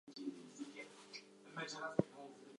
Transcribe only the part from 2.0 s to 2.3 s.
a